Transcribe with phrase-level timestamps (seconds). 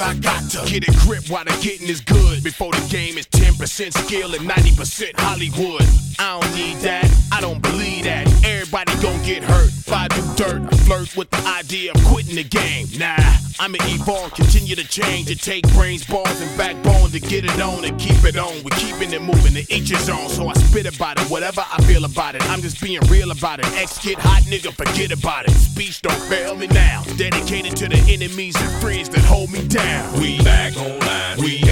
[0.00, 0.64] I got to.
[0.70, 2.44] Get a grip while the getting is good.
[2.44, 3.26] Before the game is
[3.58, 5.82] 10% skill and 90% Hollywood.
[6.20, 8.26] I don't need that, I don't believe that.
[8.44, 10.62] Everybody gon' get hurt if I do dirt.
[10.72, 12.86] I flirt with the idea of quitting the game.
[12.96, 13.16] Nah,
[13.58, 15.30] I'ma evolve, continue to change.
[15.30, 18.62] and take brains, balls, and backbone to get it on and keep it on.
[18.62, 20.28] We're keeping it moving, the each is on.
[20.28, 22.48] So I spit about it, whatever I feel about it.
[22.50, 23.66] I'm just being real about it.
[23.74, 25.52] X get hot, nigga, forget about it.
[25.52, 27.02] Speech don't fail me now.
[27.16, 30.20] Dedicated to the enemies and friends that hold me down.
[30.20, 31.67] We back online, we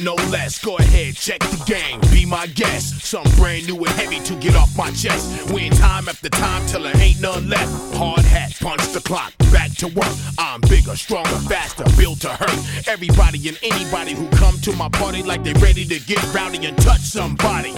[0.00, 0.62] no less.
[0.64, 3.00] Go ahead, check the game, be my guest.
[3.02, 5.52] Something brand new and heavy to get off my chest.
[5.52, 7.70] Win time after time till there ain't none left.
[7.96, 10.14] Hard hat, punch the clock, back to work.
[10.38, 12.88] I'm bigger, stronger, faster, built to hurt.
[12.88, 16.76] Everybody and anybody who come to my party like they ready to get rowdy and
[16.78, 17.72] touch somebody.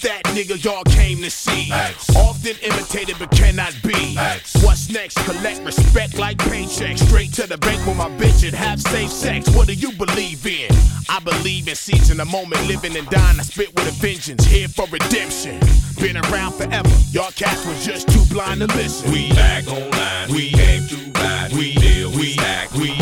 [0.00, 1.70] Who's that nigga y'all came to see?
[1.70, 2.14] X.
[2.16, 4.16] Often imitated but cannot be.
[4.16, 4.62] X.
[4.62, 5.16] What's next?
[5.26, 7.00] Collect respect like paychecks.
[7.06, 9.48] Straight to the bank with my bitch and have safe sex.
[9.54, 10.70] What do you believe in?
[11.08, 13.40] I believe in seizing the moment, living and dying.
[13.40, 15.60] I spit with a vengeance, here for redemption.
[16.00, 16.88] Been around forever.
[17.10, 19.10] Y'all cats was just too blind to listen.
[19.12, 22.99] We back online, we came to bad, we deal, we act, we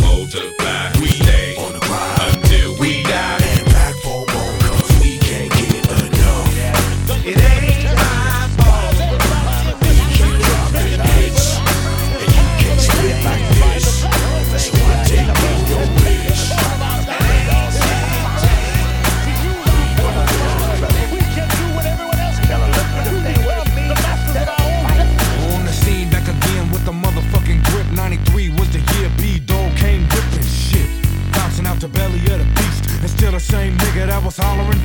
[34.48, 34.80] hollering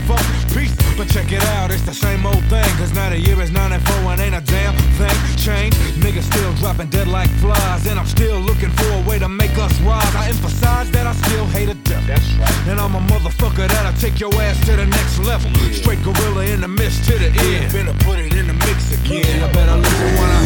[0.53, 0.75] peace.
[0.97, 2.69] But check it out, it's the same old thing.
[2.77, 5.77] Cause now the year is 94 and ain't a damn thing changed.
[6.03, 7.87] Niggas still dropping dead like flies.
[7.87, 10.15] And I'm still looking for a way to make us rise.
[10.15, 12.05] I emphasize that I still hate a death.
[12.07, 12.67] That's right.
[12.69, 15.49] And I'm a motherfucker that'll take your ass to the next level.
[15.71, 17.71] Straight gorilla in the mist to the end.
[17.71, 19.43] Finna put it in the mix again.
[19.43, 20.41] I better listen when I.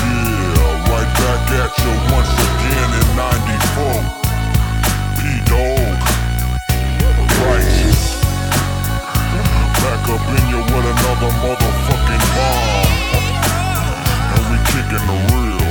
[0.00, 2.55] Yeah, right back at you once again
[10.20, 12.90] in you with another motherfucking bomb.
[14.34, 15.66] And we kicking the real.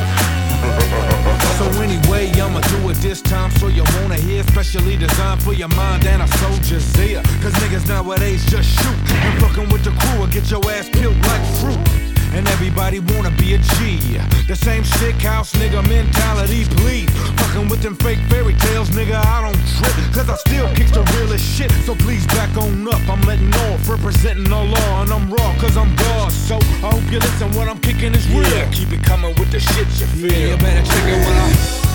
[1.56, 5.70] So anyway, I'ma do it this time so you wanna hear Specially designed for your
[5.70, 10.20] mind and a soldier's ear Cause niggas nowadays just shoot And fucking with the crew
[10.20, 14.18] will get your ass peeled like fruit and everybody wanna be a G.
[14.48, 17.10] The same sick house nigga mentality, please.
[17.40, 19.96] Fucking with them fake fairy tales, nigga, I don't trip.
[20.14, 21.72] Cause I still kick the realest shit.
[21.86, 23.02] So please back on up.
[23.10, 26.32] I'm letting off, representing the law, and I'm raw, cause I'm God.
[26.32, 28.44] So I hope you listen, what I'm kicking is real.
[28.44, 30.32] Yeah, keep it coming with the shit you feel.
[30.32, 31.95] Yeah, you better check it when I.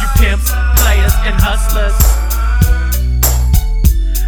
[0.00, 1.94] you pimps, players, and hustlers.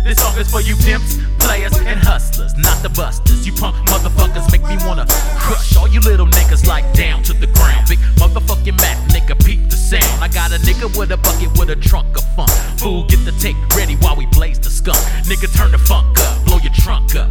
[0.04, 3.46] This song is for you pimps, players, and hustlers, not the busters.
[3.46, 5.06] You punk motherfuckers make me wanna
[5.38, 7.88] crush all you little niggas like down to the ground.
[7.88, 10.10] Big motherfucking Mac, nigga, peep the sound.
[10.20, 12.50] I got a nigga with a bucket with a trunk of funk.
[12.80, 14.98] Fool, get the tape ready while we blaze the skunk.
[15.30, 17.30] Nigga, turn the funk up, blow your trunk up,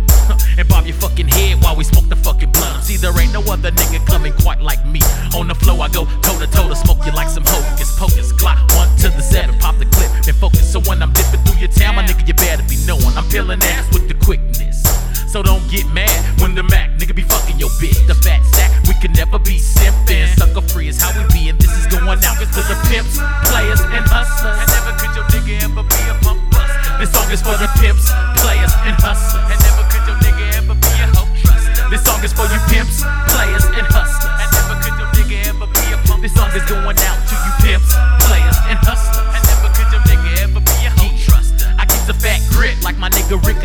[0.58, 2.84] and bob your fucking head while we smoke the fucking blunt.
[2.84, 5.02] See, there ain't no other nigga coming quite like me.
[5.36, 8.32] On the flow, I go toe to toe to smoke you like some hocus pocus.
[8.34, 10.72] Glock one to the seven, pop the clip and focus.
[10.72, 13.62] So when I'm dipping through your town, my nigga, you better be knowing I'm peeling
[13.62, 14.84] ass with the quickness.
[15.32, 18.00] So don't get mad when the Mac nigga be fucking your bitch.
[18.08, 20.32] The fat sack, we can never be simping.
[20.38, 23.20] Sucker free is how we be, and this is going out to the pimps,
[23.50, 24.56] players, and hustlers.
[24.56, 26.96] And never could your nigga ever be a pump buster.
[27.04, 28.08] This song is for the pimps,
[28.40, 29.44] players, and hustlers.
[29.52, 31.84] And never could your nigga ever be a hoe truster.
[31.92, 33.04] This song is for you pimps,
[33.34, 34.40] players, and hustlers.
[34.40, 37.36] And never could your nigga ever be a pump This song is going out to
[37.36, 37.92] you pimps,
[38.24, 39.25] players, and hustlers.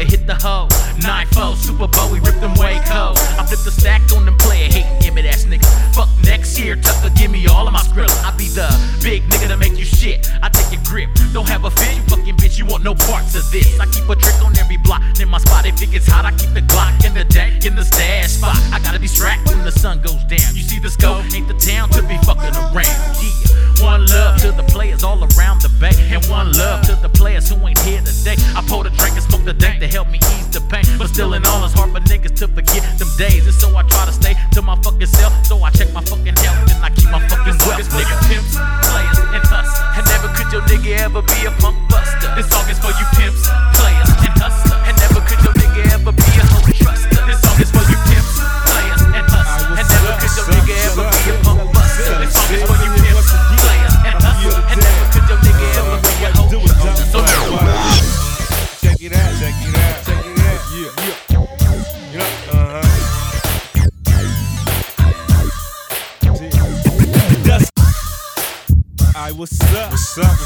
[0.01, 0.69] Nigga hit the hoe.
[1.03, 3.19] Nine four, Super Bowl, we rip them way cold.
[3.39, 5.67] I flip the stack on them player hating give me that nigga.
[5.95, 8.13] Fuck next year, Tucker, give me all of my skrilla.
[8.25, 8.69] I be the
[9.03, 10.31] big nigga to make you shit.
[10.43, 12.59] I take your grip, don't have a fit, you fucking bitch.
[12.59, 13.79] You want no parts of this.
[13.81, 15.03] I keep a trick on every block.
[15.21, 17.75] In my spot, if it gets hot, I keep the Glock in the deck, in
[17.75, 18.57] the stash spot.
[18.73, 20.55] I gotta be strapped when the sun goes down.
[20.55, 23.01] You see the scope, ain't the town to be fucking around.
[23.21, 27.09] Yeah, one love to the players all around the bay, and one love to the
[27.09, 28.37] players who ain't here today.
[28.55, 29.17] I pour the drink
[29.51, 30.87] the dank to help me ease the pain.
[30.97, 33.47] But still, in all, it's hard for niggas to forget them days.
[33.47, 35.35] And so I try to stay to my fucking self.
[35.47, 37.83] So I check my fucking health and I keep my fucking wealth.
[37.91, 38.55] Nigga, pimps,
[38.87, 39.75] players, and hustlers.
[39.99, 42.31] And never could your nigga ever be a punk buster.
[42.39, 43.43] This song is for you pimps,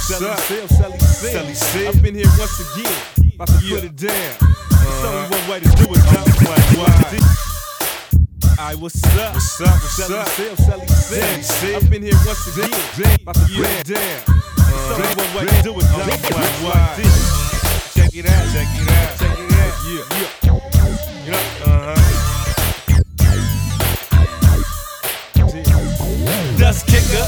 [0.06, 0.39] What's up?
[0.39, 0.69] Sally up?
[0.69, 1.33] Sil, Sally Sil.
[1.33, 1.97] Sally Sil.
[2.12, 2.93] Here once again.
[3.37, 3.75] About to Yeah.
[3.75, 4.37] put it down.
[4.69, 6.29] There's only one way to do it, though.
[6.77, 6.93] Why?
[8.61, 9.33] Alright, what's up?
[9.33, 9.81] What's up?
[9.81, 10.29] What's Sally up?
[10.29, 11.41] Sally Sally Sil.
[11.41, 11.77] Sil.
[11.81, 12.69] Up in here once again.
[13.23, 14.21] About to put it down.
[14.29, 16.05] There's only one way to do it, though.
[16.69, 17.01] Why?
[17.97, 19.73] Check it out, check it out, check it out.
[19.89, 20.53] Yeah, yeah.
[21.33, 22.01] Know, uh huh.
[26.59, 27.25] Dust kicker,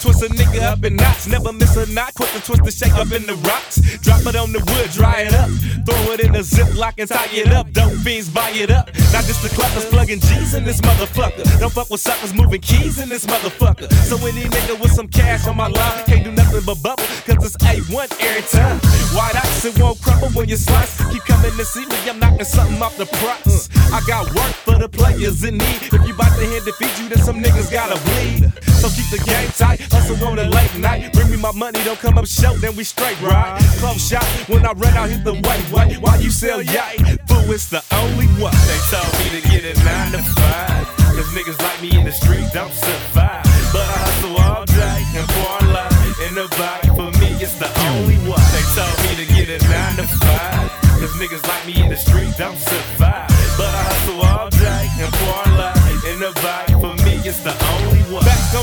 [0.00, 1.26] twist a nigga up in knots.
[1.26, 3.80] Never miss a knot, quick the twist the shake up in the rocks.
[4.00, 5.50] Drop it on the wood, dry it up.
[5.84, 7.70] Throw it in a ziplock and tie it up.
[7.72, 8.86] Dope fiends buy it up.
[9.12, 11.44] Not just the cluckers plugging G's in this motherfucker.
[11.60, 13.92] Don't fuck with suckers moving keys in this motherfucker.
[14.08, 17.44] So any nigga with some cash on my line can't do nothing but bubble, cause
[17.44, 18.78] it's A1 every time.
[19.12, 20.96] White ice, it won't crumble when you slice.
[21.12, 23.68] Keep coming to see me, I'm knocking something off the price.
[23.92, 25.82] I got work for the players in need.
[25.90, 28.46] If you bout to hand defeat you, then some niggas gotta bleed.
[28.78, 31.12] So keep the game tight, hustle on a late night.
[31.12, 33.60] Bring me my money, don't come up short, then we straight ride.
[33.82, 35.96] Close shot, when I run out, hit the white white.
[35.98, 36.96] While you sell yay,
[37.26, 38.54] fool, it's the only one.
[38.70, 40.86] They told me to get it nine to five.
[41.18, 43.44] Cause niggas like me in the street don't survive.
[43.74, 46.86] But I hustle all day and parlay in the bag.
[46.94, 48.40] For me, it's the only one.
[48.54, 50.70] They told me to get it nine to five.
[51.02, 53.19] Cause niggas like me in the street don't survive.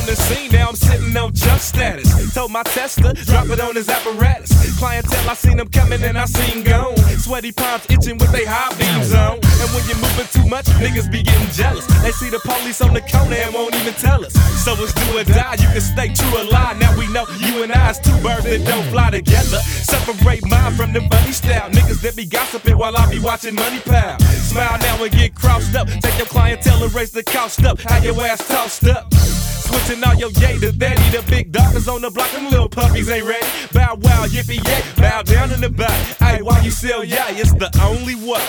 [0.08, 2.34] The scene, now I'm sitting on jump status.
[2.34, 4.52] Told my tester, drop it on his apparatus.
[4.78, 6.96] Clientele, I seen them coming and I seen gone.
[7.18, 9.40] Sweaty palms itching with they high beams on.
[9.42, 11.86] And when you're moving too much, niggas be getting jealous.
[12.04, 14.34] They see the police on the corner and won't even tell us.
[14.64, 16.78] So it's do or die, you can stay true or lie.
[16.80, 19.60] Now we know you and I I's two birds that don't fly together.
[19.88, 21.70] Separate mine from the funny style.
[21.70, 24.20] Niggas that be gossiping while I be watching Money Pal.
[24.20, 25.88] Smile now and get crossed up.
[25.88, 27.80] Take your clientele and raise the cost up.
[27.80, 29.14] Have your ass tossed up.
[29.14, 33.10] Switching all your yay to daddy, the big dogs on the block, them little puppies
[33.10, 33.46] ain't ready.
[33.74, 35.98] Bow wow, yippee yay, bow down in the back.
[36.18, 37.38] Hey, why you sell yay?
[37.38, 38.44] It's the only way.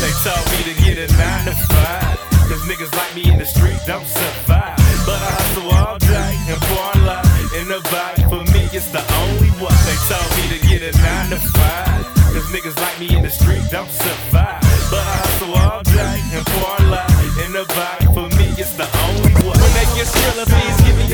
[0.00, 2.26] They told me to get a nine to five.
[2.46, 4.78] Cause niggas like me in the street don't survive.
[5.02, 7.26] But I hustle all day and parlay
[7.58, 8.22] in the bag.
[8.30, 9.74] For me, it's the only one.
[9.82, 12.06] They told me to get a nine to five.
[12.30, 14.62] Cause niggas like me in the street don't survive.
[14.94, 18.14] But I hustle all day and parlay in the bag.
[18.14, 19.58] For me, it's the only one.
[19.58, 20.46] When they get skrilla,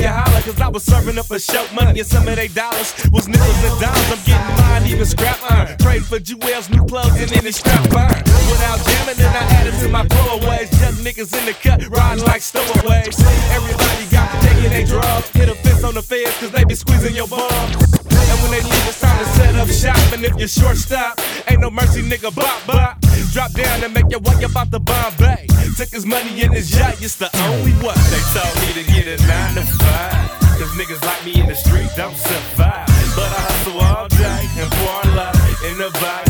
[0.03, 0.41] a holler.
[0.41, 3.63] Cause I was serving up a show money and some of they dollars was nickels
[3.63, 4.11] and dimes.
[4.11, 5.77] I'm getting mine, even scrap iron.
[5.79, 8.23] Praying for Jewels, new clothes, and any strap iron.
[8.51, 10.69] Without jamming, then I added to my throwaways.
[10.79, 13.19] Young niggas in the cut, riding like stowaways.
[13.51, 15.29] Everybody got taking they drugs.
[15.29, 18.02] Hit a fence on the feds, cause they be squeezing your bum.
[18.31, 20.13] And when they leave, it's time to set up shop.
[20.13, 22.99] And if you're short stop, ain't no mercy, nigga, bop, bop.
[23.33, 25.47] Drop down and make your way about the Bombay.
[25.75, 27.97] Took his money in his yacht, it's the only way.
[28.13, 30.29] They told me to get a nine to five.
[30.59, 32.85] Cause niggas like me in the street don't survive.
[33.15, 36.22] But I hustle all day and parlay in the bag.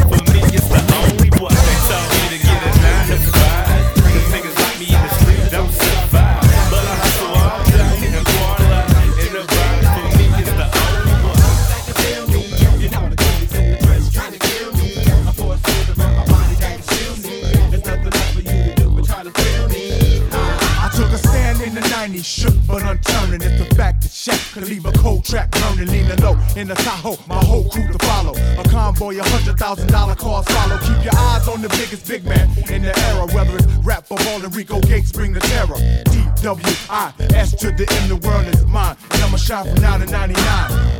[24.65, 27.17] leave a cold track burning, leaning low in the Tahoe.
[27.27, 28.33] My whole crew to follow.
[28.59, 30.77] A convoy, a hundred thousand dollar cars follow.
[30.79, 33.25] Keep your eyes on the biggest big man in the era.
[33.33, 35.77] Whether it's rap or ball, Rico Gates bring the terror.
[36.11, 38.95] D-W-I-S to the end, the world is mine.
[39.11, 40.37] And I'ma shine from now to 99.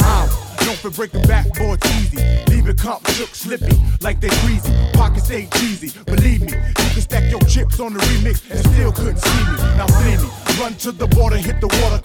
[0.02, 0.30] I'm
[0.66, 2.18] don't for breaking backboards easy.
[2.52, 4.74] Leave it comp shook slippy like they greasy.
[4.94, 5.92] Pockets ain't cheesy.
[6.06, 9.58] Believe me, you can stack your chips on the remix and still couldn't see me.
[9.78, 10.30] Now see me.
[10.60, 12.02] Run to the border, hit the water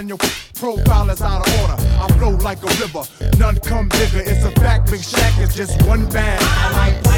[0.00, 0.18] and your
[0.54, 1.76] profile is out of order.
[2.00, 3.02] I flow like a river,
[3.38, 4.20] none come bigger.
[4.20, 6.40] It's a fact, Big Shaq is just one bag.
[6.42, 7.09] I like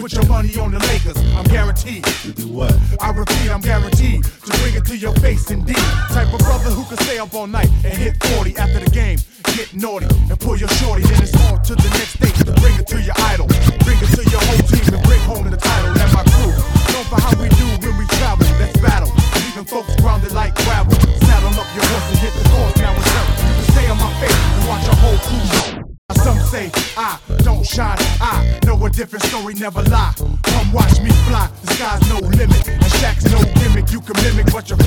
[0.00, 1.20] put your money on the Lakers.
[1.36, 2.72] I'm guaranteed to do what?
[3.00, 5.84] I repeat, I'm guaranteed to bring it to your face indeed.
[6.08, 9.18] Type of brother who can stay up all night and hit 40 after the game.
[9.52, 12.80] Get naughty and pull your shorty, then it's on to the next day to bring
[12.80, 13.46] it to your idol.
[13.84, 15.92] Bring it to your whole team and bring home the title.
[15.92, 16.54] And my crew
[16.96, 18.48] known for how we do when we travel.
[18.56, 19.12] Let's battle,
[19.52, 20.96] Even folks grounded like gravel.
[21.28, 23.26] Saddle up your horse and hit the course now it's up.
[23.36, 25.90] You can stay on my face and watch your whole crew.
[26.24, 28.59] Some say I don't shine, I
[28.92, 30.12] different story, never lie.
[30.16, 32.68] Come watch me fly, the sky's no limit.
[32.68, 34.78] And Shaq's no gimmick, you can mimic, but you're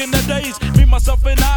[0.00, 0.56] in the days.
[0.76, 1.49] Me, myself, and I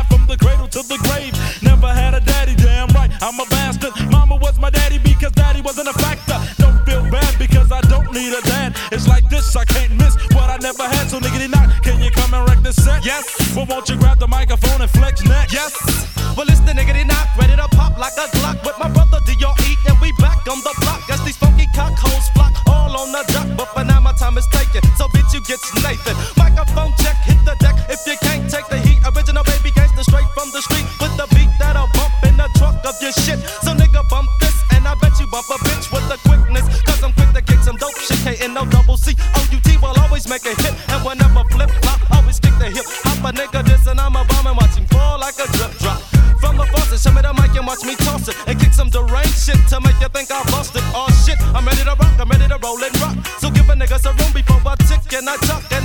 [51.63, 53.15] I'm ready to rock, I'm ready to roll and rock.
[53.39, 55.82] So give a nigga some room before I tick and I tuck and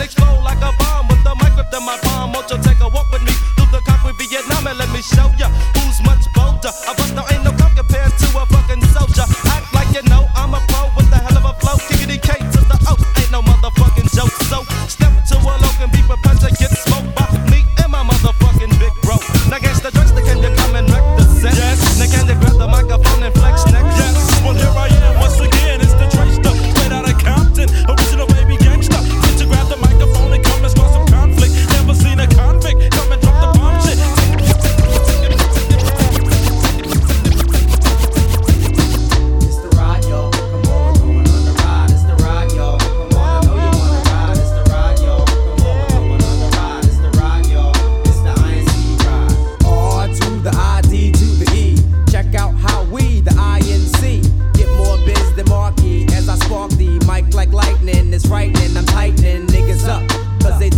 [58.28, 58.76] frightening.
[58.76, 60.06] I'm tightening niggas up,
[60.42, 60.70] cause they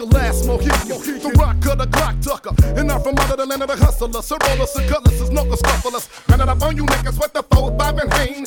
[0.00, 0.88] the last Mohican.
[0.88, 2.54] The rock of the clock tucker.
[2.78, 4.24] And I'm from out of the land of the hustlers.
[4.24, 6.08] Sir, rollers and cutlasses, knuckles, scufflers.
[6.28, 8.46] Running up on you niggas with the four, five, and hane.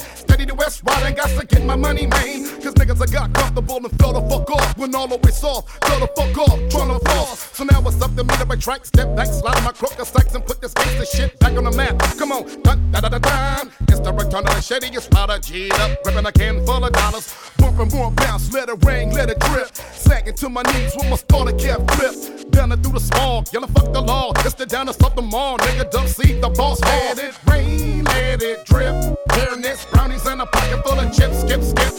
[0.63, 2.47] That's why I got to get my money, made.
[2.63, 4.77] Cause niggas, I got comfortable and fell the fuck off.
[4.77, 7.25] When all the way soft, fell the fuck off, trying to fall.
[7.35, 10.33] So now it's up to me to retract, step back, slide on my crocker sacks
[10.33, 11.99] and put this gangsta shit back on the map.
[12.17, 13.69] Come on, da da da da da.
[13.89, 17.35] It's the return of the shadiest spotter, G'd up, grabbing a can full of dollars.
[17.57, 19.75] Bumping more bounce, let it ring, let it drip.
[19.75, 22.51] Sagging to my knees with my starter cap flip.
[22.51, 24.31] Down and through the small, yelling fuck the law.
[24.45, 25.91] It's the down and stop them all, nigga.
[25.91, 26.79] Dump seat, the boss.
[26.81, 28.95] Let it rain, let it drip.
[29.31, 31.93] Fairness, brownies, and a pocket full of chips, skip, skip.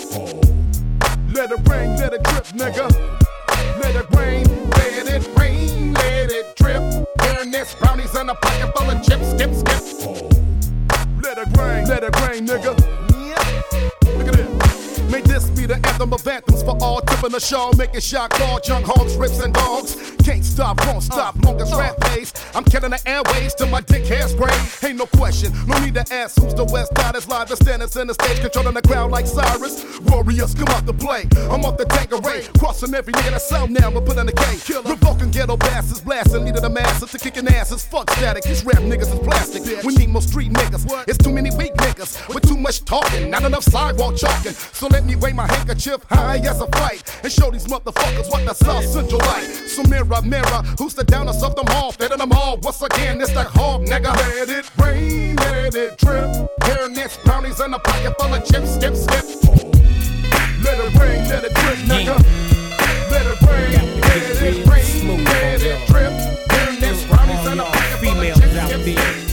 [1.35, 2.87] Let it rain, let it drip, nigga.
[3.83, 6.83] Let it rain, let it rain, let it drip.
[7.19, 9.83] Burn brownies in a pocket full of chips, skip, skip.
[11.23, 12.73] Let it rain, let it rain, nigga.
[14.17, 14.64] Look at this.
[15.11, 18.61] May this be the anthem of anthems for all tipping the shawl, making shot call,
[18.61, 19.97] junk hogs, rips and dogs.
[20.25, 21.79] Can't stop, won't stop, uh, long as uh.
[21.79, 22.33] rap plays.
[22.55, 24.85] I'm killing the airways till my dick hairspray.
[24.89, 27.49] Ain't no question, no need to ask who's the West Side is live.
[27.49, 29.85] The standards in the stage, controlling the crowd like Cyrus.
[30.01, 31.29] Warriors, come out to play.
[31.51, 34.59] I'm off the Tanqueray, crossing every nigga I out now, but put in the game.
[34.61, 34.91] Killer.
[34.91, 37.85] Revoking ghetto is blasting, needed the masses to kicking asses.
[37.85, 39.85] Fuck static, these rap niggas is plastic.
[39.85, 41.05] We need more street niggas.
[41.09, 44.53] It's too many weak niggas with too much talking, not enough sidewalk chalking.
[44.53, 48.47] So let me wave my handkerchief high as a fight and show these motherfuckers what
[48.47, 49.43] the South Central like.
[49.75, 51.93] So mirror, mirror, who's the downest of them all?
[51.99, 52.59] Better them all.
[52.59, 54.15] Once again, it's the hog, nigga.
[54.15, 56.31] Let it rain, let it drip.
[56.61, 58.75] Hairnets, brownies, and a pocket full of chips.
[58.77, 59.27] Skip, skip.
[60.63, 62.17] Let it rain, let it drip, nigga.
[63.11, 66.13] Let it rain, let it rain, let it drip.
[66.55, 68.67] Hairnets, brownies, and a pocket full of chips.
[68.69, 69.24] Skip, skip.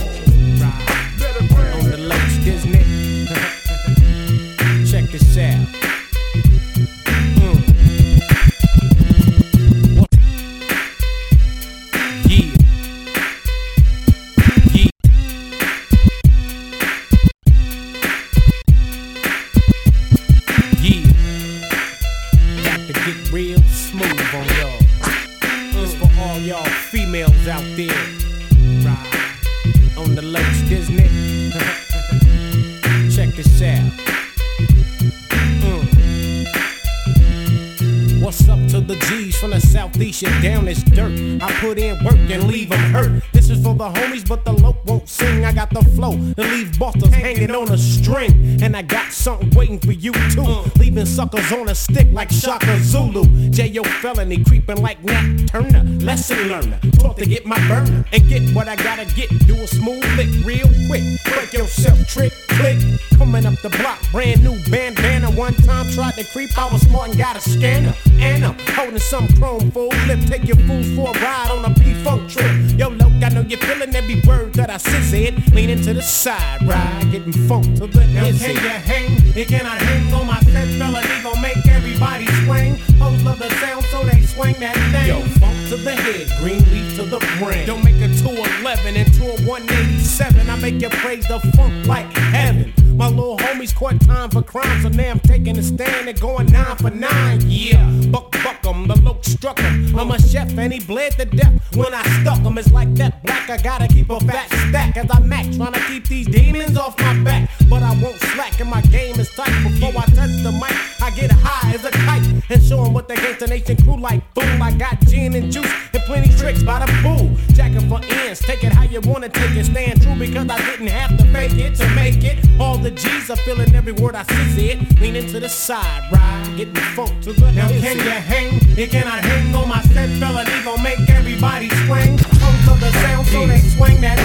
[44.32, 45.44] But the loc won't sing.
[45.44, 48.64] I got the flow to leave bosses hanging on a string.
[48.64, 50.64] And I got something waiting for you too.
[50.80, 53.26] Leaving suckers on a stick like Shaka Zulu.
[53.50, 53.84] J.O.
[53.84, 55.84] felony creeping like Nat Turner.
[55.84, 56.80] Lesson learner.
[56.98, 59.28] Taught to get my burner and get what I gotta get.
[59.48, 61.04] Do a smooth lick real quick.
[61.26, 62.80] Break yourself, trick, click.
[63.22, 65.30] Coming up the block, brand new bandana.
[65.30, 67.94] One time tried to creep, I was smart and got a scanner.
[68.14, 70.22] And I'm holding some chrome full lip.
[70.26, 72.50] Take your fools for a ride on a P-Funk trip.
[72.80, 75.54] Yo, look, I know you're feeling every word that I said.
[75.54, 79.36] Leaning to the side, ride, getting funk to the Now can you hang?
[79.36, 81.02] You cannot hang on my set, fella.
[81.04, 82.80] He gon' make everybody swing.
[82.98, 85.08] Hoes love the sound, so they swing that thing.
[85.08, 87.68] Yo, funk to the head, green leaf to the brain.
[87.68, 90.50] Don't make a 211 into a 187.
[90.50, 92.74] I make you praise the funk like heaven.
[93.02, 96.52] My little homies caught time for crime, so now I'm taking a stand and going
[96.52, 97.42] nine for nine.
[97.48, 99.98] Yeah, buck buck 'em, the look struck 'em.
[99.98, 102.60] I'm a chef and he bled to death when I stuck him.
[102.60, 105.80] It's like that black, I gotta keep a fat stack as I mac, trying to
[105.88, 107.50] keep these demons off my back.
[107.68, 109.52] But I won't slack and my game is tight.
[109.64, 112.94] Before I touch the mic, I get high as a kite and show show 'em
[112.94, 114.22] what the Gangsta Nation crew like.
[114.36, 117.32] Boom, I got gin and juice and plenty tricks by the pool.
[117.54, 119.66] Jacking for ends, take it how you wanna take it.
[119.66, 122.51] Stand true because I didn't have to fake it to make it.
[122.62, 124.22] All the G's are feeling every word I
[124.54, 124.78] said.
[125.02, 128.54] Leaning to the side, ride, getting the funk to the Now can you hang?
[128.78, 130.46] You cannot hang on my set, fella.
[130.46, 132.20] He gon' make everybody swing.
[132.38, 134.21] Hoes love the sound, so they swing that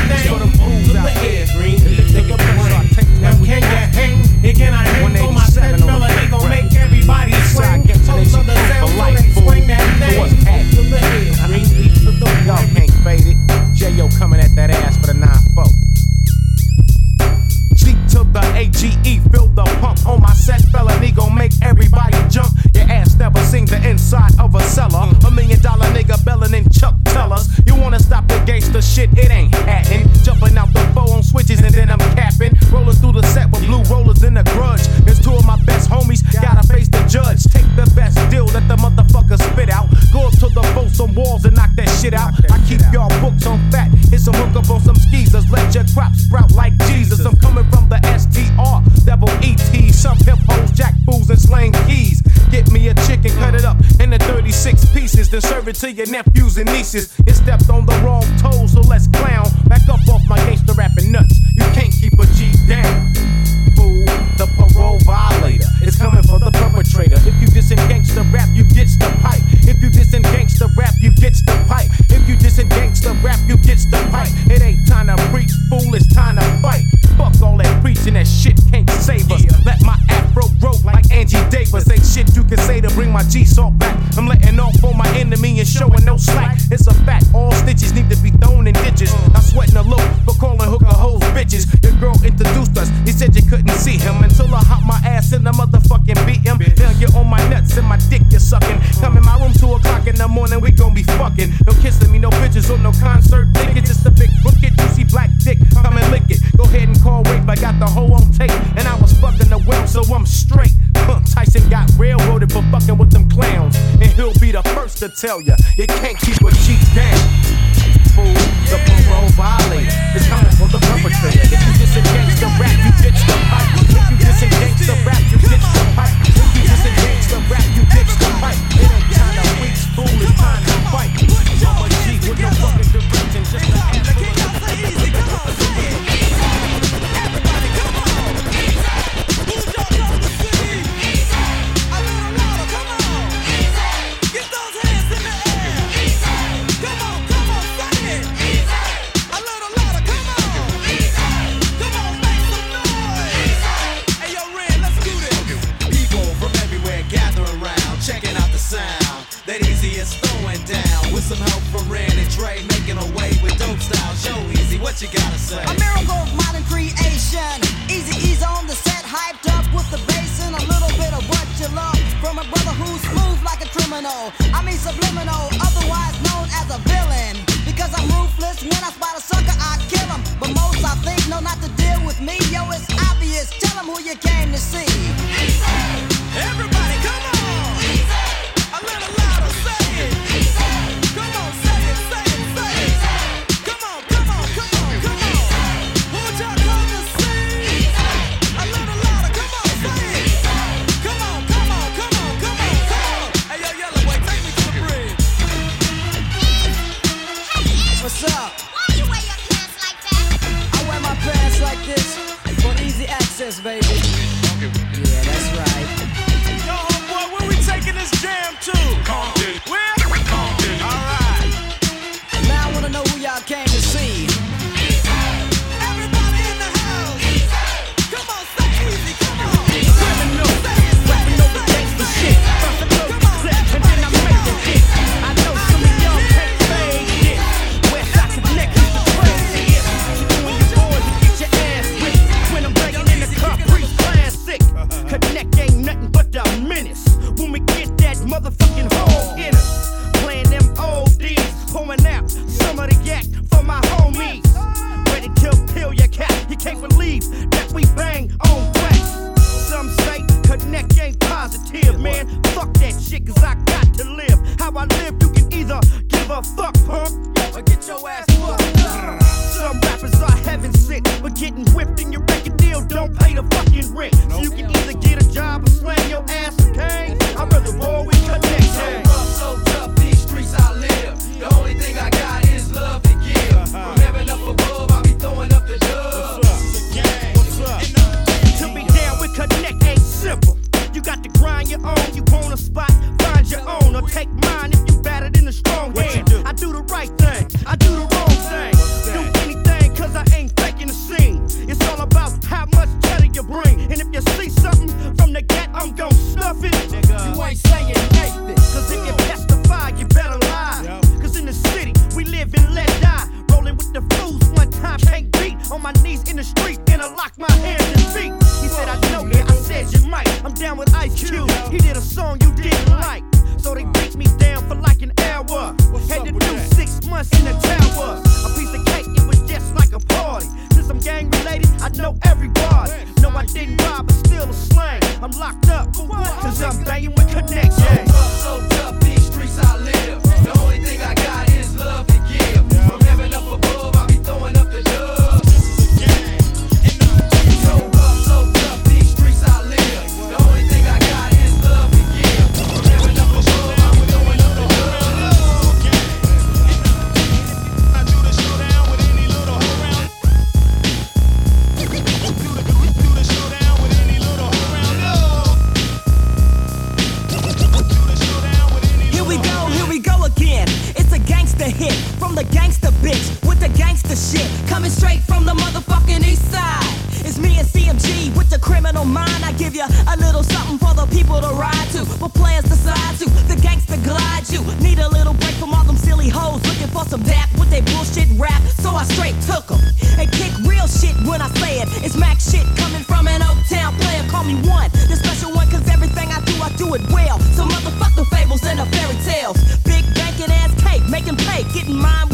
[375.46, 376.82] the motherfucking east side.
[377.22, 379.44] It's me and CMG with the criminal mind.
[379.46, 382.02] I give you a little something for the people to ride to.
[382.18, 384.66] But players decide to, the gangster glide you.
[384.82, 387.80] Need a little break from all them silly hoes looking for some dap with they
[387.94, 388.60] bullshit rap.
[388.82, 389.78] So I straight took them
[390.18, 391.88] and kick real shit when I say it.
[392.02, 394.26] It's Mac shit coming from an Oak Town player.
[394.26, 397.38] Call me one, the special one, cause everything I do, I do it well.
[397.54, 399.62] So motherfucking fables and the fairy tales.
[399.86, 402.25] Big banking ass cake, making pay, getting mine